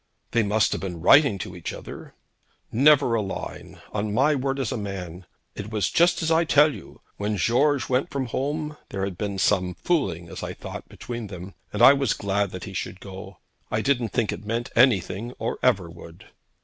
[0.31, 2.15] 'They must have been writing to each other.'
[2.71, 5.27] 'Never a line; on my word as a man.
[5.53, 7.01] It was just as I tell you.
[7.17, 11.53] When George went from home, there had been some fooling, as I thought, between them;
[11.71, 13.37] and I was glad that he should go.
[13.69, 16.25] I didn't think it meant anything, or ever would.'